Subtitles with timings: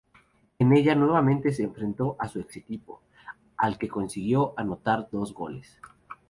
[0.57, 3.03] En ella nuevamente se enfrentó a su ex-equipo,
[3.55, 5.79] al que consiguió anotar dos goles.